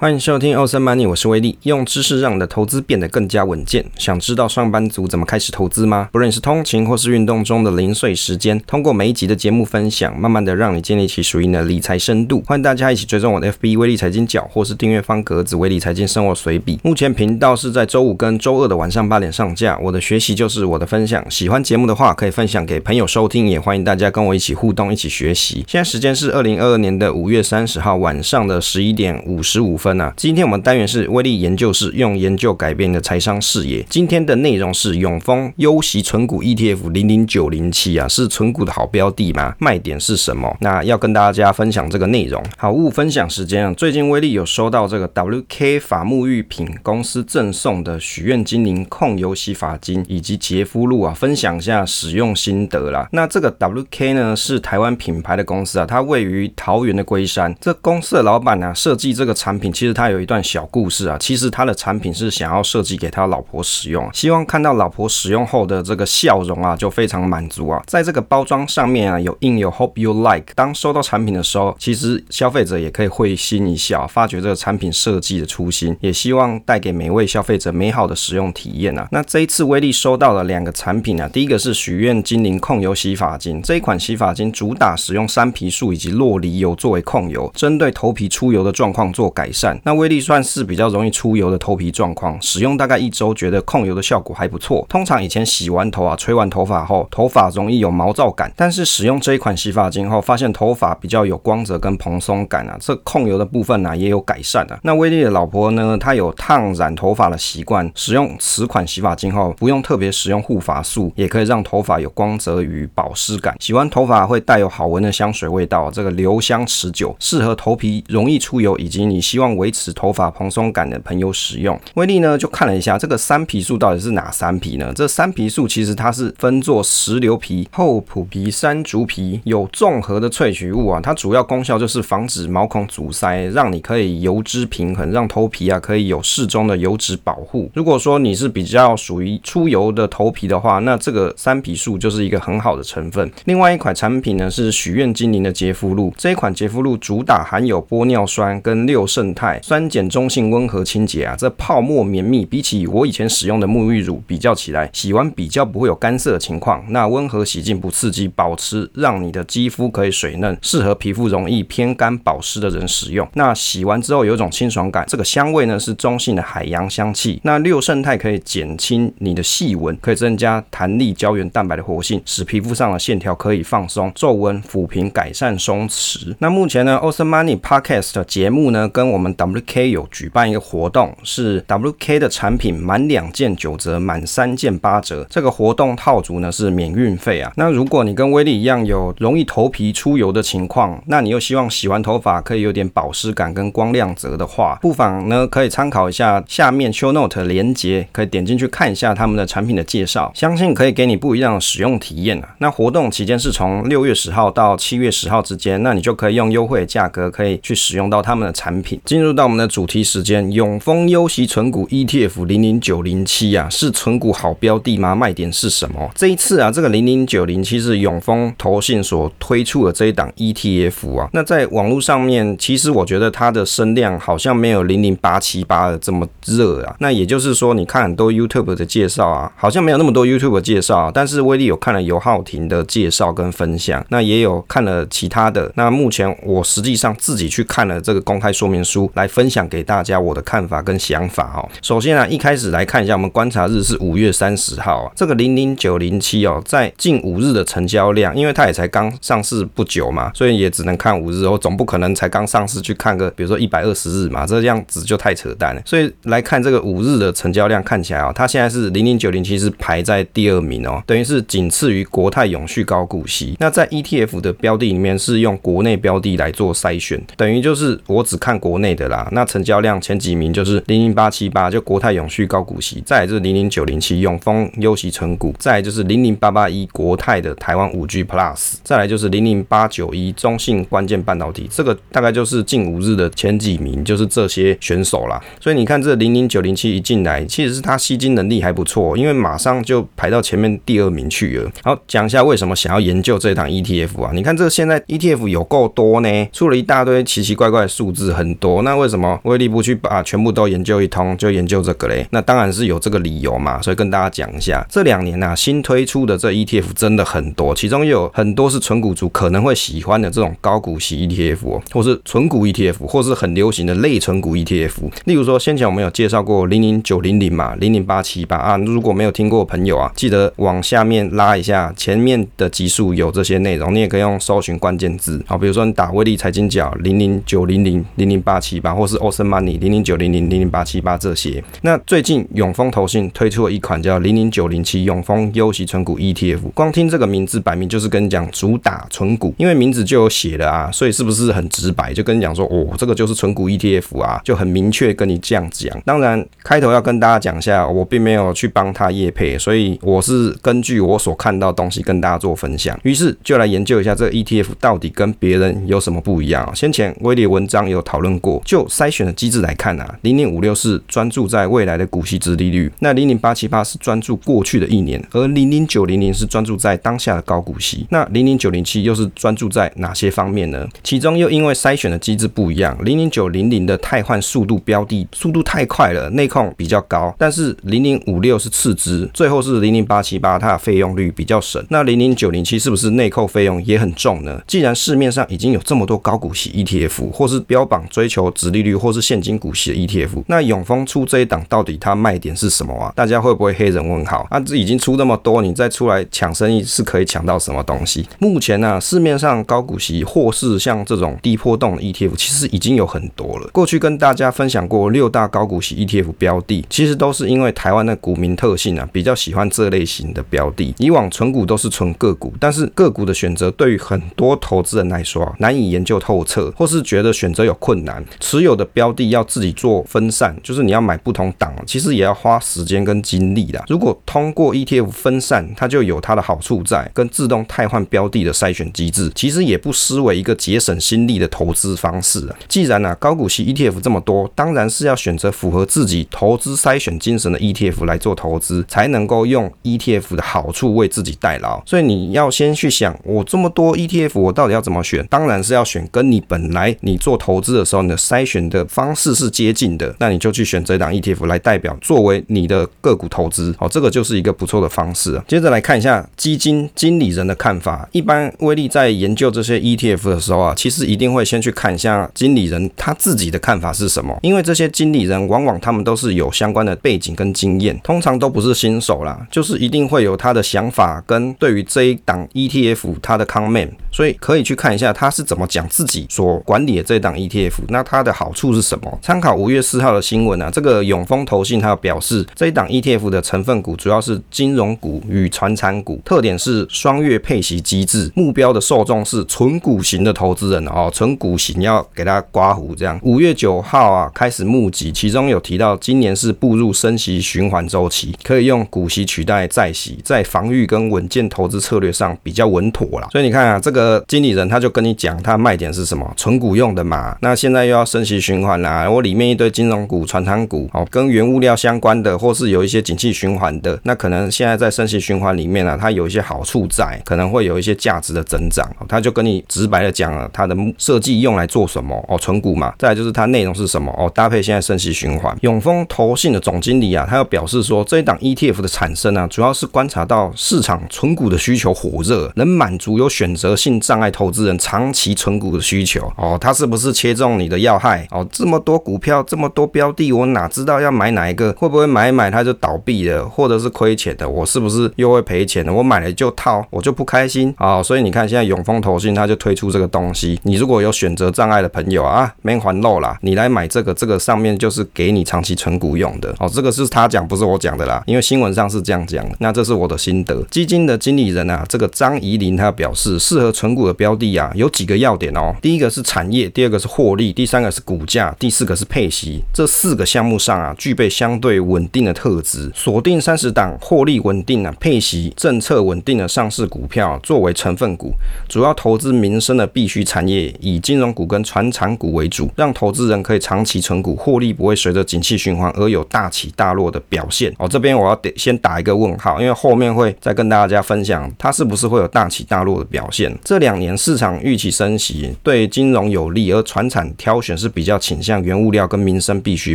[0.00, 3.84] 欢迎收听欧森 Money，我是威利，用知识让你的投资变得更加稳健。
[3.96, 6.08] 想知道上班族怎么开始投资吗？
[6.12, 12.40] 不论是通勤或是运动中的零碎时间，通过每一集的节目分享，慢慢的让你建立起属于你的理财深度。
[12.46, 16.78] 欢迎大家一起追踪我的 FB 威利财经角，或是订阅方格子威利财经生活随笔。
[16.84, 19.76] 目前频道是在周五跟周二的晚上八点上架。
[19.78, 25.64] 我的学习就是我的分享，喜欢节目的话可以分享给朋友收听，也欢迎大家跟我一起互动，一起学习。
[25.66, 29.87] 现在时间是二零二二年的五月三十号晚上的十一点五十五分。
[30.16, 33.82] 今天我们单元是威力研究室，用研究改变的财商视野。
[33.88, 39.54] 今天的内容是永丰优息存股 ETF 零零九零七啊，是存股的好标的吗？
[39.58, 40.54] 卖点是什么？
[40.60, 42.44] 那要跟大家分享这个内容。
[42.58, 53.08] 好物分享时间啊，最近威力有收到这个 WK 法沐浴品公司赠送的许愿精灵控油洗发精以及洁肤露啊，分享一下使用心得啦。
[53.12, 57.56] 那这个 WK 呢是台湾品牌的公司啊，它位于桃园的龟山。
[57.58, 59.72] 这公司的老板呢设计这个产品。
[59.78, 67.80] 其实他有一段小故事啊，其实他的产品是想要设计给他老婆使用，希望看到老婆使用后的这个笑容啊，就非常满足啊。
[67.86, 70.46] 在这个包装上面啊，有印有 Hope you like。
[70.56, 79.06] 当收到产品的时候，其实消费者也可以会心一笑，发觉这个产品设计的初心，也希望带给每位消费者美好的使用体验啊。
[79.12, 89.67] 那这一次威利收到了两个产品啊，第一个是许愿精灵控油洗发精，这一款洗发精主打使用山皮素以及洛梨油作为控油，针对头皮出油的状况做改善。
[89.84, 94.86] 那威力算是比较容易出油的头皮状况，使用大概一周，觉得控油的效果还不错。
[94.88, 104.78] 通常以前洗完头啊，吹完头发后，头发容易有毛躁感，但是使用这一款洗发精后，发现头发比较有光泽跟蓬松感啊，这控油的部分呢、也有改善啊。
[104.82, 113.56] 那威力的老婆呢，她有烫染头发的习惯，使用此款洗发精后，不用特别使用护发素，也可以让头发有光泽与保湿感。
[113.58, 119.48] 洗完头发会带有好闻的香水味道，这个留香持久，适合头皮容易出油以及你希望。
[119.58, 121.78] 维持头发蓬松感的朋友使用。
[121.94, 124.90] 威利呢就看了一下这个三皮素到底是哪三皮呢？
[124.94, 131.00] 这三皮素其实它是分作石榴皮、厚朴皮、山竹皮，有综合的萃取物啊。
[131.02, 137.70] 它主要功效就是防止毛孔阻塞，让你可以油脂平衡，让头皮啊可以有适中的油脂保护。
[137.74, 143.30] 如果说你是比较属于出油的头皮的话，那这个三皮素就是一个很好的成分。
[143.44, 149.47] 另外一款产品呢是许愿精灵的洁肤露，这一款洁肤露主打含有玻尿酸跟六胜肽。
[149.62, 156.84] 酸碱中性温和清洁啊，这泡沫绵密，比起我以前使用的沐浴乳比较起来，洗完比较不会有干涩的情况。
[156.88, 163.26] 那温和洗净不刺激，保持让你的肌肤可以水嫩，适合皮肤容易偏干保湿的人使用。
[163.34, 167.40] 那洗完之后有一种清爽感，这个香味呢是中性的海洋香气。
[167.44, 176.34] 那六胜肽可以减轻你的细纹，可以增加弹力胶原蛋白的活性，使皮肤上的线条可以放松、皱纹抚平、改善松弛。
[176.38, 185.26] 那目前呢 osmoney Podcast 的节目呢，跟我们 WK 有举办一个活动，是 WK 的产品满两件九折，满三件八折。
[185.28, 187.52] 这个活动套组呢是免运费啊。
[187.56, 202.54] 那如果你跟威利一样有容易头皮出油的情况，那你又希望洗完头发可以有点保湿感跟光亮泽的话，不妨呢可以参考一下下面 Show Note 连接，可以点进去看一下他们的产品的介绍，相信可以给你不一样的使用体验啊。
[202.58, 209.00] 那活动期间是从六月十号到七月十号之间，那你就可以用优惠的价格可以去使用到他们的产品。
[209.04, 215.12] 今进入到我们的主题时间，永丰优息存股 ETF 零零九零七啊，是存股好标的吗？
[215.12, 216.08] 卖点是什么？
[216.14, 221.28] 这一次啊，这个零零九零七是永丰投信所推出的这一档 ETF 啊。
[221.32, 226.94] 那在网络上面，其实我觉得它的声量好像没有零零八七八的这么热啊。
[227.00, 231.10] 那也就是说，你看很多 YouTube 的介绍啊，好像没有那么多 YouTube 的介绍啊。
[231.12, 235.72] 但是威力有看了尤浩廷的介绍跟分享，那也有看了其他的。
[235.74, 239.28] 那目前我实际上自己去看了这个公开说明书来。
[239.28, 241.68] 分享给大家我的看法跟想法哦。
[241.80, 255.82] 首先啊，一开始来看一下，我们观察日是五月三十号啊，这个零零九零七哦，在近五日的成交量，因为它也才刚上市不久嘛，所以也只能看五日哦，总不可能才刚上市去看个，比如说一百二十日嘛，这样子就太扯淡了。
[255.84, 263.54] 所以来看这个五日的成交量，看起来啊，它现在是零零九零七是排在第二名哦，等于是仅次于国泰永续高股息。
[263.60, 269.28] 那在 ETF 的标的里面是用国内标的来做筛选，等于就是我只看国内的啦。
[269.32, 285.40] 那成交量前几名就是零零八七八，就国泰永续高股息，再来就是零零九零七永丰优息成股，再来就是零零八八一国泰的台湾五 G Plus，再来就是零零八九一中信关键半导体，这个大概就是近五日的前几名，就是这些选手啦。
[285.60, 291.70] 所以你看这零零九零七一进来，其实是它吸金能力还不错，因为马上就排到前面第二名去了。
[291.84, 294.30] 好，讲一下为什么想要研究这档 ETF 啊？
[294.34, 298.82] 你看这现在 ETF 有够多呢，出了一大堆奇奇怪怪的数字，很多。
[298.82, 302.26] 那那为什么威力不去把全部都研究一通，就研究这个嘞？
[302.30, 303.82] 那当然是有这个理由嘛。
[303.82, 314.92] 所以跟大家讲一下，这两年啊，新推出的这 ETF 真的很多，其中有很多是纯股族可能会喜欢的这种高股息 ETF，或是纯股 ETF，或是很流行的类存股 ETF。
[315.26, 331.62] 例如说，先前我们有介绍过零零九零零嘛，零零八七八啊，如果没有听过朋友啊，记得往下面拉一下，前面的集数有这些内容，你也可以用搜寻关键字，好，比如说你打威力财经角零零九零零零零八七八，或是 Awesome Money 零零九零零零零八七八这些。
[331.82, 346.00] 那最近永丰投信推出了一款叫零零九零七永丰优息存股 ETF，光听这个名字，摆明就是跟你讲主打存股，因为名字就有写了啊，所以是不是很直白，就跟你讲说，哦，这个就是存股 ETF 啊，就很明确跟你这样讲。
[346.04, 352.98] 当然，开头要跟大家讲一下，我并没有去帮他业配，所以我是根据我所看到的东西跟大家做分享。
[353.02, 356.70] 于是就来研究一下这 ETF 到底跟别人有什么不一样。
[356.74, 368.06] 先前威力文章有讨论过，就筛选的机制来看啊，零零五六是专注在未来的股息殖利率，那零零八七八是专注过去的一年，而零零九零零是专注在当下的高股息。
[368.10, 370.86] 那零零九零七又是专注在哪些方面呢？
[371.02, 381.82] 其中又因为筛选的机制不一样，零零九零零的汰换速度标的速度太快了，内控比较高，但是零零五六是次之，最后是零零八七八，它的费用率比较省。
[381.88, 384.60] 那零零九零七是不是内扣费用也很重呢？
[384.66, 393.12] 既然市面上已经有这么多高股息 ETF，或是标榜追求殖利率或是现金股息的 ETF，那永丰出这一档到底它卖点是什么啊？
[393.14, 394.44] 大家会不会黑人问号？
[394.50, 398.26] 啊，这已经出那么多，你再出来抢生意是可以抢到什么东西？
[398.40, 403.68] 目前呢、啊，市面上高股息或是像这种低波动的 ETF，其实已经有很多了。
[403.72, 410.92] 过去跟大家分享过六大高股息 ETF 标的，其实都是因为台湾的股民特性啊，比较喜欢这类型的标的。
[410.98, 418.24] 以往存股都是存个股，但是个股的选择对于很多投资人来说啊，难以研究透彻，或是觉得选择有困难。
[418.40, 423.82] 持有的标的要自己做分散，就是你要买不同档，其实也要花时间跟精力的。
[423.88, 432.56] 如果通过 ETF 分散，它就有它的好处在，跟自动汰换标的的筛选机制，其实也不失为一个节省心力的投资方式啊。
[432.68, 441.82] 既然啊高股息 ETF 这么多，当然是要选择符合自己投资筛选精神的 ETF 来做投资，才能够用 ETF 的好处为自己代劳。
[441.84, 445.26] 所以你要先去想，我这么多 ETF，我到底要怎么选？
[445.28, 453.74] 当然是要选跟你本来你做投资的时候你的筛选的方式是接近的，那你就去选这档 ETF 来代表作为你的个股投资。
[453.78, 455.40] 好，这个就是一个不错的方式。
[455.48, 458.06] 接着来看一下基金经理人的看法。
[458.12, 479.18] 一般威力在研究这些 ETF 的时候啊，其实一定会先去看一下经理人他自己的看法是什么，因为这些经理人往往他们都是有相关的背景跟经验，通常都不是新手啦，就是一定会有他的想法跟对于这一档 ETF 他的 comment，所以可以去看一下他是怎么讲自己所管理的这档 ETF，那他它的好处是什么？
[479.22, 493.20] 参考五月四号的新闻啊，这个永丰投信它表示这一档 ETF 的成分股主要是金融股与传产股，特点是双月配息机制，目标的受众是纯股型的投资人哦，纯股型要给他刮胡这样。
[493.22, 503.28] 五月九号啊开始募集，其中有提到今年是步入升息循环周期，可以用股息取代债息，在防御跟稳健投资策略上比较稳妥啦。
[503.30, 506.28] 所以你看啊，这个经理人他就跟你讲，他卖点是什么？
[506.36, 507.36] 存股用的嘛。
[507.40, 518.88] 那现在又要升息循环啦，我里面一堆金融股、传产股哦，跟原物料相关的，或是有一些景气循环的，那可能现在在升息循环里面啊，它有一些好处在，可能会有一些价值的增长。
[519.06, 522.94] 他就跟你直白的讲了，它的设计用来做什么哦，存股嘛。
[522.98, 525.56] 再来就是它内容是什么哦，搭配现在升息循环。
[525.60, 536.56] 永丰投信的总经理啊，他要表示说，这一档 ETF 的产生啊，主要是观察到市场存股的需求火热，能满足有选择性障碍投资人长期存股的需求哦。
[536.60, 538.46] 他是不是切中你的要害哦？
[538.50, 541.72] 这么多股票，这么多标的，我哪知道要买哪一个？
[541.72, 544.48] 会不会买一买它就倒闭了，或者是亏钱的？
[544.48, 545.92] 我是不是又会赔钱的？
[545.92, 548.02] 我买了就套，我就不开心啊、哦！
[548.02, 556.70] 所以你看，现在永丰投信他就推出这个东西，你如果有选择障碍的朋友啊，免烦恼啦，你来买这个，这个上面就是给你长期存股用的哦。
[556.72, 559.56] 这个是他讲，不是我讲的啦，因为新闻上是这样讲的。
[559.58, 560.62] 那这是我的心得。
[560.70, 565.74] 基金的经理人啊，这个张怡林他表示，适合存股的标的啊，有几个要点哦。
[565.80, 569.62] 第一个是产业，第二个是获利，第三个是股价，第四个是配息。
[569.72, 572.90] 这四个项目上啊，具备相对稳定的特质。
[572.94, 578.32] 锁定三十档获利稳定啊，配息政策稳定的上市股票作为成分股，
[578.68, 587.74] 主要投资民生的必需产业，以金融股跟传产股为主，让投资人可以长期存股，获利不会随着景气循环而有大起大落的表现。
[587.78, 593.56] 哦，这边我要得先打一个问号，因为后面会再跟大家分享它是不是会有大起大落的表现。
[593.64, 599.94] 这两年市场预期升息对金融有利，而传产挑选是比较倾向原物料跟民生必需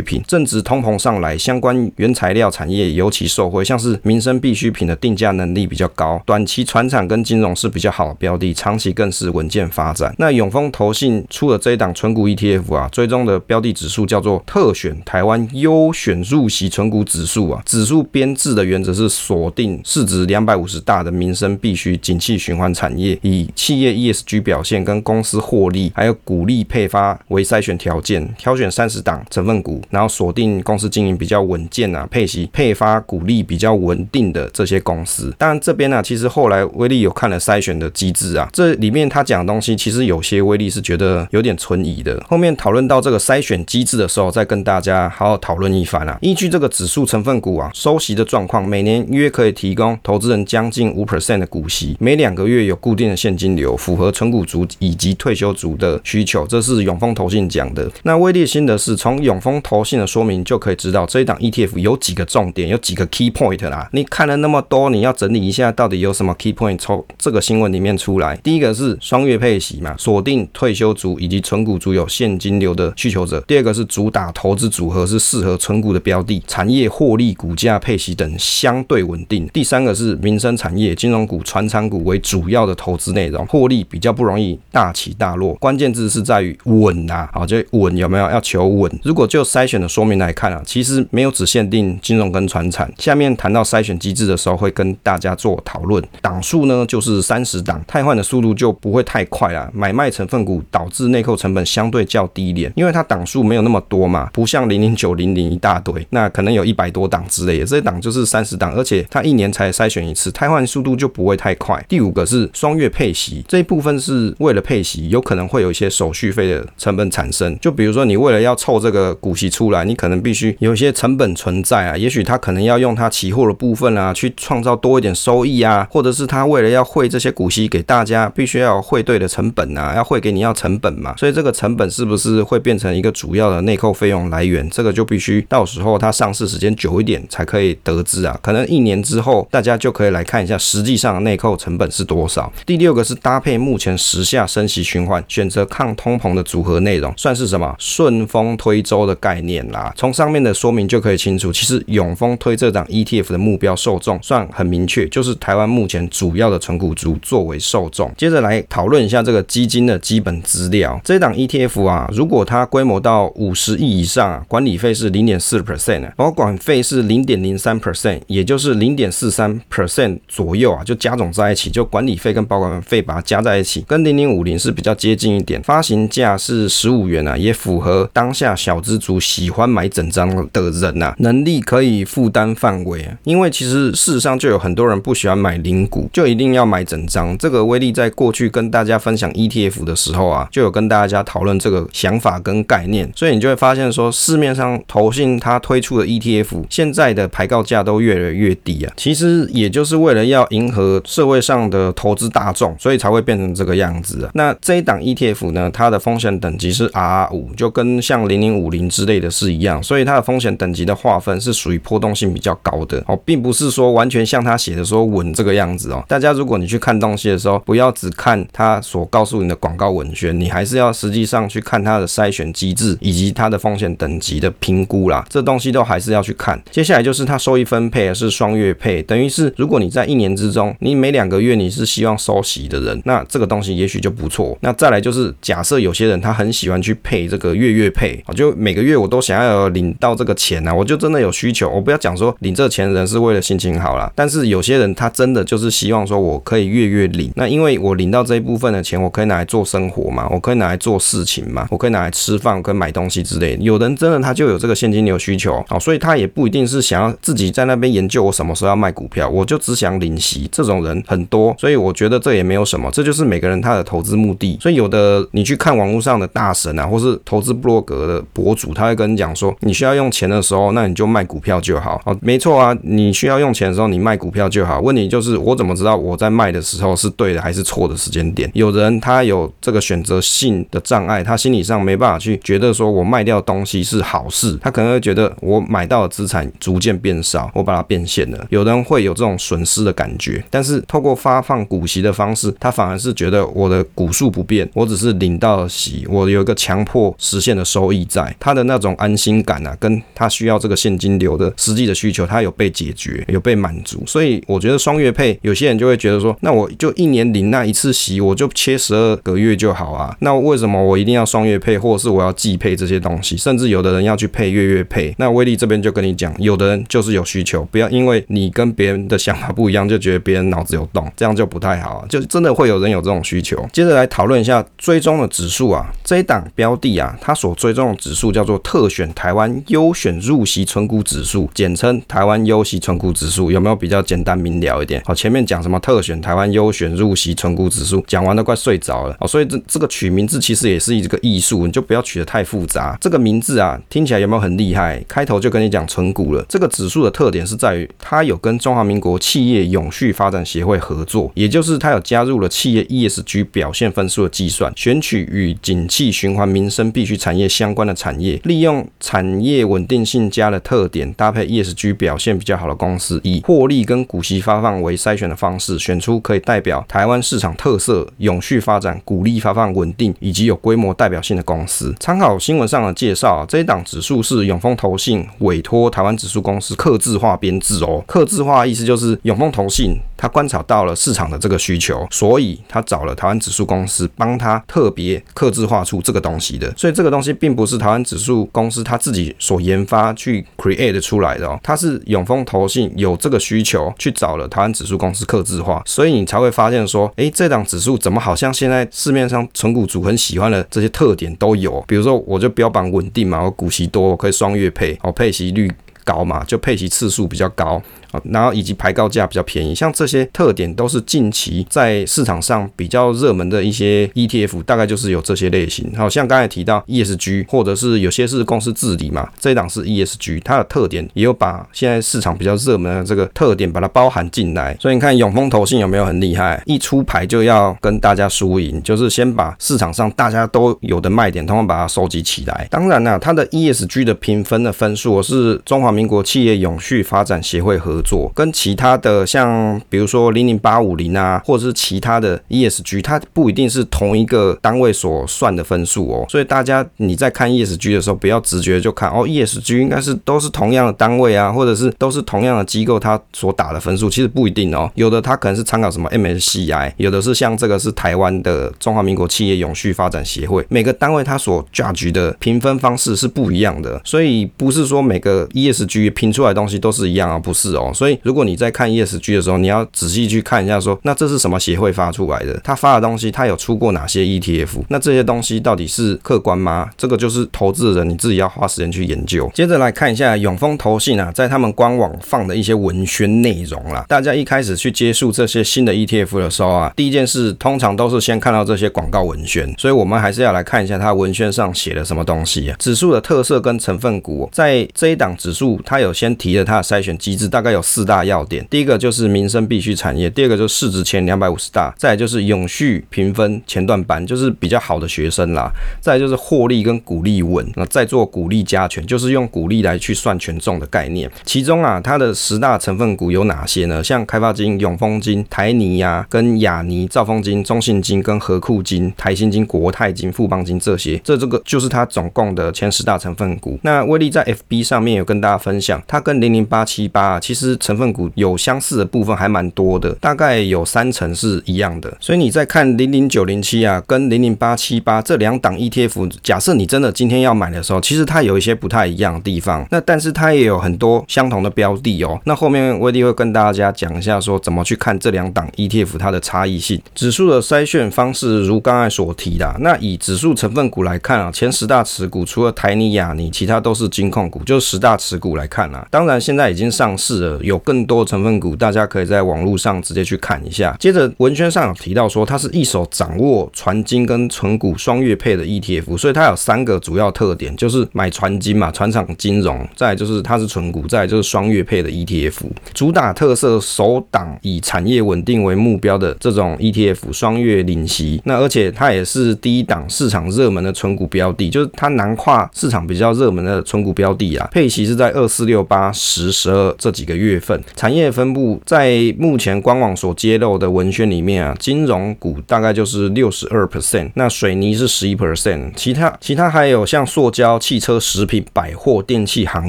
[0.00, 0.22] 品。
[0.26, 10.14] 正值通膨上来，相关原材料产业尤其受惠，像是民生必需品的定价能力比较高，短期传产跟金融是比较好的标的，长期更是稳健发展。
[10.18, 35.34] 那永丰投信出了这一档存股 ETF 啊，追踪的标的指数叫做特选台湾优选入息存股指数啊，指数编制的原则是锁定市值两百五十大的民生必需、景气循环产业，以企业 ESG 表现跟公司获利还有股利配发为筛选条件，挑选三十档成分股，然后锁定公司经营比较稳健啊，配息配发股利比较稳定的这些公司。
[35.38, 42.22] 当然这边呢、啊，其实后来威力有看了筛选的机制啊，这里面他讲的东西其实有些威力是觉得有点存疑的。
[42.28, 46.18] 后面讨论到这个筛选机制的时候，再跟大家好好讨论一番啊。
[46.20, 56.46] 依据这个指数成分股啊收息的状况，每年约可以提供投资人将近五 percent 的股息，每两个月有固定的现金流，符合存股族以及退休族的需求。
[56.46, 57.88] 这是永丰投信讲的。
[58.02, 63.88] 那威力心得是从永丰投信的说明就可以知道，这一档 ETF 有几个重点，有几个 key point 啦。
[63.92, 68.36] 你看了那么多，你要整理一下，到底有什么 key point 从这个新闻里面出来？
[68.38, 73.40] 第一个是双月配息嘛，锁定退休族以及存股族有现金流的需求者。
[73.46, 79.46] 第二个是主打投资组合是适合存股的标的，产业获利、股价配息等相对稳定。
[79.52, 85.54] 第三个是民生产业、金融股、传产股为主要的投资内容，获利比较不容易大起大落。
[85.54, 88.90] 关键字是在于稳啊，好，就稳有没有要求稳？
[89.02, 92.92] 如果就筛选的说明来看啊，其实没有只限定金融跟传产。
[92.98, 96.02] 下面谈到筛选机制的时候，会跟大家做讨论。
[96.20, 99.70] 档数呢，就是三十档，汰换的速度就不会太快啦。
[99.74, 107.66] 买卖成分股导致内扣成本相对较低一点，因为它档数没有那么多嘛，不像零零九零零一大堆，那可能有一百多档之类的。
[107.66, 111.84] 这档就是三十档，而且它一年才筛选一次，汰换速度就不会太快。
[111.88, 117.33] 第五个是双月配息，这一部分是为了配息，有可能会有一些手续费的成本产生。
[117.60, 134.68] 就比如说你为了要凑这个股息出来，你可能必须有一些成本存在啊，也许他可能要用他期货的部分啊，去创造多一点收益啊，或者是他为了要汇这些股息给大家，必须要汇兑的成本啊，要汇给你要成本嘛，所以这个成本是不是会变成一个主要的内扣费用来源？
[134.70, 142.52] 这个就必须到时候它上市时间久一点才可以得知啊，可能一年之后大家就可以来看一下实际上内扣成本是多少。
[142.66, 149.90] 第六个是搭配目前时下升息循环，选择抗通膨的组合内容，算是什么顺风推舟的概念啦。
[149.96, 158.12] 从上面的说明就可以清楚，其实永丰推这档 ETF 的目标受众算很明确，就是台湾目前主要的存股族作为受众。
[158.18, 161.00] 接着来讨论一下这个基金的基本资料。
[161.02, 175.62] 这档 ETF 啊，如果它规模到五十亿以上啊，管理费是零点四 percent，保管费是零点零三 percent，也就是零点四三 percent 左右啊，就加总在一起，就管理费跟保管费把它加在一起，跟零零五零是比较接近一点。
[175.62, 183.16] 发行价是十五元也符合当下小资族喜欢买整张的人、啊，能力可以负担范围啊。
[183.24, 187.36] 因为其实事实上就有很多人不喜欢买零股，就一定要买整张。
[187.38, 198.92] 这个威力在过去跟大家分享 ETF 的时候啊，就有跟大家讨论这个想法跟概念，所以你就会发现说，市面上投信它推出的 ETF 现在的牌告价都越来越低啊。
[198.96, 204.30] 其实也就是为了要迎合社会上的投资大众，所以才会变成这个样子啊。
[204.34, 216.02] 那这一档 ETF 呢，它的风险等级是 RR 五，就跟像零零五零之类的是一样，所以它的风险等级的划分是属于波动性比较高的哦，并不是说完全像他写的说稳这个样子哦。
[216.08, 226.60] 大家如果你去看东西的时候，不要只看他所告诉你的广告文宣，你还是要实际上去看它的筛选机制以及它的风险等级的评估啦，这东西都还是要去看。
[226.70, 234.56] 接下来就是它收益分配是双月配，等于是如果你在一年之中，你每两个月你是希望收息的人，那这个东西也许就不错。
[234.60, 241.68] 那再来就是假设有些人他很喜欢去配这个月月配，就每个月我都想要领到这个钱啊，我就真的有需求。
[241.68, 253.62] 我不要讲说领这钱的人是为了心情好啦，但是有些人他真的就是希望说我可以月月领，那因为我领到这一部分的钱，我可以拿来做生活嘛，我可以拿来做事情嘛，我可以拿来吃饭跟买东西之类的。
[253.62, 260.48] 有人真的他就有这个现金流需求，啊，所以他也不一定是想要自己在那边研究我什么时候要卖股票，我就只想领息。
[260.52, 264.58] 这种人很多，所以我觉得这也没有什么，这就是每个人他的投资目的。
[264.60, 272.00] 所以有的你去看网络上的大神啊，或是投资布洛格的博主，他会跟你讲说，你需要用钱的时候，那你就卖股票就好。
[272.04, 274.80] 好，没错啊，你需要用钱的时候，你卖股票就好。
[274.80, 278.50] 问题就是我怎么知道我在卖的时候是对的还是错的时间点？
[278.54, 288.46] 有人他有这个选择性的障碍，他心理上没办法去觉得说我卖掉东西是好事，他可能会觉得我买到的资产逐渐变少，我把它变现了。
[288.50, 296.73] 有人会有这种损失的感觉，但是透过发放股息的方式，他反而是觉得我的股数不变，我只是领到了息，我有一个强。
[296.74, 304.02] 强迫实现的收益在，他的那种安心感啊，跟他需要这个现金流的实际的需求，他有被解决，有被满足。
[304.04, 310.16] 所以我觉得双月配，有些人就会觉得说，那我就一年领那一次息，我就切十二个月就好啊。
[310.18, 313.36] 那为什么我一定要双月配，或者是我要季配这些东西？
[313.36, 315.14] 甚至有的人要去配月月配。
[315.16, 322.06] 那威利这边就跟你讲，有的人就是有需求，不要因为你跟别人的想法不一样，就觉得别人脑子有洞，这样就不太好啊。
[322.08, 323.64] 就真的会有人有这种需求。
[323.72, 335.02] 接着来讨论一下追踪的指数啊，这一档标的啊，它所追踪的指数叫做特选台湾优选入息存股指数，简称台湾优息存股指数，有没有比较简单明了一点？
[335.04, 339.16] 好，前面讲什么特选台湾优选入息存股指数，讲完都快睡着了。
[339.20, 342.96] 哦，所以这这个取名字其实也是一个艺术，你就不要取得太复杂。
[343.00, 345.02] 这个名字啊，听起来有没有很厉害？
[345.08, 346.44] 开头就跟你讲存股了。
[346.48, 371.94] 这个指数的特点是在于，它有跟中华民国企业永续发展协会合作，也就是它有加入了企业 ESG 表现分数的计算，选取与景气循环、民生必需产业相关的产业，利用产业稳定性加的特点，搭配 ESG 表现比较好的公司，以获利跟股息发放为筛选的方式，选出可以代表台湾市场特色、永续发展、股利发放稳定以及有规模代表性的公司。
[372.00, 378.02] 参考新闻上的介绍，这一档指数是永丰投信委托台湾指数公司刻制化编制哦。
[378.06, 386.72] 刻制化意思就是永丰投信他观察到了市场的这个需求，所以他找了台湾指数公司帮他特别刻制化出这个东东西的。
[386.76, 405.70] 所以这个东西并不是台湾指数公司他自己所研发去 create 出来的哦，它是永丰投信有这个需求去找了台湾指数公司客制化，所以你才会发现说，诶，这档指数怎么好像现在市面上存股族很喜欢的这些特点都有，比如说我就标榜稳定嘛，我股息多，我可以双月配，哦，配息率
[406.04, 407.80] 高嘛，就配息次数比较高。
[408.24, 415.92] 然后以及排高价比较便宜，像这些特点都是近期在市场上比较热门的一些 ETF，大概就是有这些类型。
[415.96, 424.76] 好像刚才提到 ESG，或者是有些是公司治理嘛，这一档是 ESG，它的特点也有把现在市场比较热门的这个特点把它包含进来。
[424.80, 426.62] 所以你看永丰投信有没有很厉害？
[426.66, 432.66] 一出牌就要跟大家输赢，就是先把市场上大家都有的卖点，通通把它收集起来。
[432.70, 446.26] 当然啦，它的 ESG 的评分的分数是中华民国企业永续发展协会合做跟其他的像比如说零零八五零啊，或者是其他的 ESG，它不一定是同一个单位所算的分数哦。
[446.28, 454.90] 所以大家你在看 ESG 的时候，不要直觉就看哦，ESG 应该是都是同样的单位啊，或者是都是同样的机构它所打的分数，其实不一定哦。
[454.94, 467.90] 有的它可能是参考什么 MSCI，有的是像这个是台湾的中华民国企业永续发展协会，每个单位它所加局的评分方式是不一样的，所以不是说每个 ESG 评出来的东西都是一样啊，不是哦。
[467.94, 472.60] 所以，如果你在看 ESG 的时候，你要仔细去看一下，说那这是什么协会发出来的？
[472.64, 474.82] 他发的东西，他有出过哪些 ETF？
[474.88, 476.90] 那这些东西到底是客观吗？
[476.96, 479.50] 这个就是投资人你自己要花时间去研究。
[479.54, 484.04] 接着来看一下永丰投信啊，在他们官网放的一些文宣内容啦。
[484.08, 492.76] 大家一开始去接触这些新的 ETF 的时候啊，第一件事通常都是先看到这些广告文宣，所以我们还是要来看一下它文宣上写了什么东西啊。
[492.78, 497.84] 指数的特色跟成分股，在这一档指数，它有先提了它的筛选机制，大概有。
[497.84, 511.30] 四大要点，第一个就是民生必需产业，第二个就是市值前两百五十大，再就是永续评分前段班，就是比较好的学生啦，再就是获利跟股利稳，那再做股利加权，就是用股利来去算权重的概念。
[511.44, 514.02] 其中啊，它的十大成分股有哪些呢？
[514.02, 523.78] 像开发金、永丰金、台泥呀、跟亚泥、兆丰金、中信金跟合库金、台新金、国泰金、富邦金这些，这这个就是它总共的前十大成分股。
[523.82, 527.63] 那威利在 FB 上面有跟大家分享，它跟零零八七八其实。
[527.76, 532.12] 成分股有相似的部分还蛮多的，大概有三成是一样的。
[532.20, 539.86] 所以你在看零零九零七啊，跟零零八七八这两档 ETF，假设你真的今天要买的时候，其实它有一些不太一样的地方。
[539.90, 542.40] 那但是它也有很多相同的标的哦。
[542.44, 547.00] 那后面威利会跟大家讲一下，说怎么去看这两档 ETF 它的差异性。
[547.14, 556.06] 指数的筛选方式如刚才所提的，那以指数成分股来看啊，前十大持股除了台泥、亚泥，其他都是金控股，就十大持股来看啊。
[556.10, 557.80] 当然现在已经上市了，有。
[557.84, 560.96] 更多成分股，大家可以在网络上直接去看一下。
[560.98, 572.54] 接着文宣上有提到说，它是一手掌握传金跟存股双月配的 ETF，所以它有三个主要特点，就是买传金嘛，传产金融，再就是它是存股，再就是双月配的 ETF。
[572.94, 578.40] 主打特色首档以产业稳定为目标的这种 ETF，双月领息。
[578.46, 599.88] 那而且它也是第一档市场热门的存股标的，就是它囊括市场比较热门的存股标的啊，配息是在二四六八十十二这几个月月份产业分布，在目前官网所揭露的文宣里面啊，金融股大概就是六十二 percent，那水泥是十一 percent，其他其他还有像塑胶、汽车、食品、百货、电器、航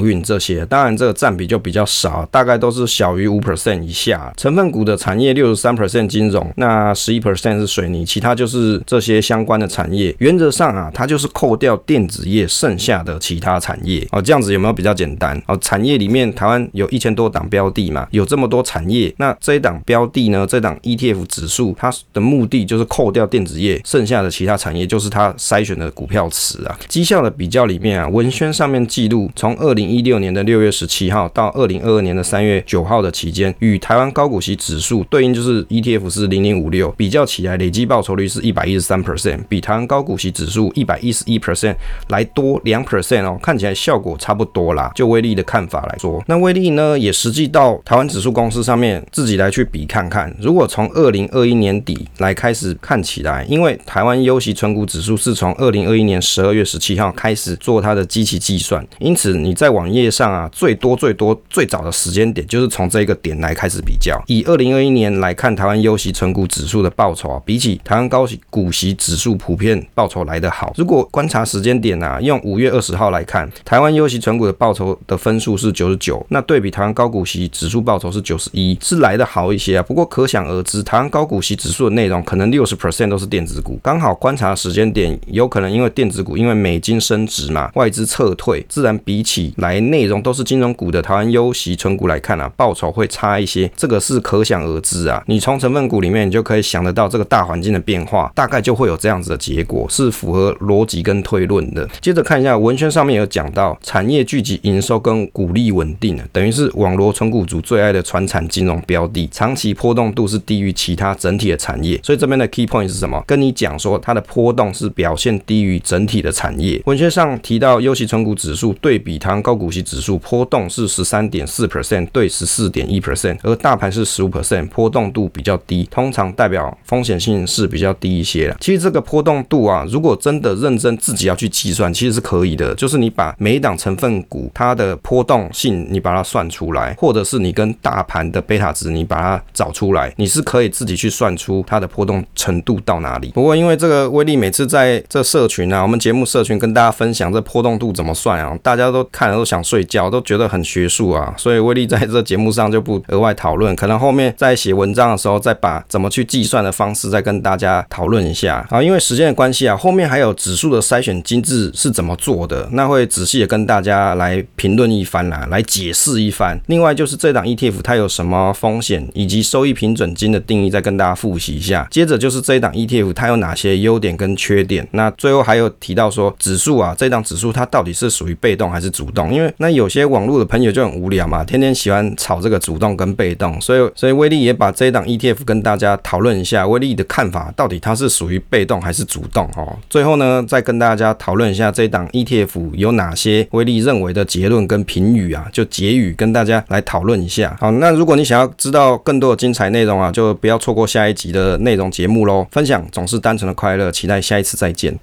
[0.00, 4.32] 运这些，当然这个占比就比较少，大概都是小于五 percent 以下。
[4.36, 10.14] 成分股的产业六十三 percent 金融，那十一 percent 是水泥，其他就是这些相关的产业。
[10.18, 15.40] 原则上啊，它就是扣掉电子业剩下的其他产业哦，这样子有没有比较简单？
[15.46, 26.78] 哦，产业里面台湾有一千多档标的嘛，有这么多产业，那这一档标的呢，这档 ETF 指数它的目的就是扣掉电子业，剩下的其他产业就是它筛选的股票池啊。
[26.88, 41.74] 绩效的比较里面啊，文宣上面记录从二零一六年的六月十七号到二零二二年的三月九号的期间，与台湾高股息指数对应就是 ETF 是零零五六，比较起来累计报酬率是一百一十三 percent，比台湾高股息指数一百一十一 percent
[42.08, 44.90] 来多两 percent 哦，看起来效果差不多啦。
[44.94, 64.18] 就威力的看法来说，那威力呢也实际到台湾指数公司上面自己来去比看看，如果从二零二一年底来开始看起来，因为台湾优息存股指数是从二零二一年十二月十七号开始做它的基期计算，因此你在网页上啊，最多最多最早的时间点就是从这个点来开始比较。
[64.26, 70.72] 以二零二一年来看，台湾优息存股指数的报酬啊，比起台湾高股息指数普遍报酬来得好。
[70.76, 79.82] 如果观察时间点啊，用五月二十号来看，台湾优息存股的报酬的分数是九十九，那对比台湾高股息指数报酬是九十一，是来的好一些啊。
[79.82, 95.22] 不过可想而知，台湾高股息指数的内容可能六十 percent 都是电子股，刚好观察时间点，有可能因为电子股因为美金升值嘛，外资撤退，自然比起来内容都是金融股的台湾优息存股来看啊，报酬会差一些，这个是可想而知啊。
[95.26, 101.88] 你从成分股里面，你就可以想得到这个大环境的变化，大概就会有这样子的结果，是符合逻辑跟推论的。
[102.00, 111.98] 接着看一下文宣上面有讲到，产业聚集营收跟股利稳定，等于是网络存股族最爱的传产金融标的，长期波动度是低于其他整体的产业。
[112.02, 113.24] 所以这边的 key point 是什么？
[113.26, 116.82] 跟你讲说它的波动是表现低于整体的产业。
[116.84, 128.56] 文学上提到优息存股指数对比台湾高股息指数波动是十三点四 percent 对十四点一 percent，而大盘是十五 percent，波动度比较低，通常代表风险性是比较低一些的。
[128.60, 132.74] 其实这个波动度啊，如果真的认真自己要去计算，其实是可以的。
[132.74, 143.28] 就是你把每一档成分股它的波动性你把它算出来，或者是你跟大盘的贝塔值你把它找出来，你是可以自己去算出它的波动程度到哪里。
[143.28, 158.82] 不过因为这个威力每次在这社群啊，我们节目社群跟大家分享这波动度怎么算啊，大家都看了都想睡觉，都觉得很学术啊，所以威力在这节目上就不额外讨论，可能后面在写文章的时候再把怎么去计算的方式再跟大家讨论一下啊。
[158.82, 166.58] 因为时间的关系啊，后面还有指数的筛选机制是怎么做的，那会仔细的跟大家来评论一番啦，来解释一番。
[166.66, 171.84] 另外另外就是这档 ETF 它有什么风险，以及收益平准金的定义，再跟大家复习一下。
[171.90, 174.86] 接着就是这档 ETF 它有哪些优点跟缺点。
[174.92, 179.34] 那最后还有提到说指数啊，这档指数它到底是属于被动还是主动？
[179.34, 189.76] 因为那有些网络的朋友就很无聊嘛，天天喜欢炒这个主动跟被动，所以所以威力也把这档 ETF 跟大家讨论一下，威力的看法到底它是属于被动还是主动哦。
[189.90, 197.56] 最后呢，再跟大家讨论一下这档 ETF 有哪些威力认为的结论跟评语啊，就结语跟大家来讨论一下。
[197.58, 202.46] 好，那如果你想要知道更多的精彩内容啊，就不要错过下一集的内容节目喽。
[202.50, 204.94] 分享总是单纯的快乐，期待下一次再见。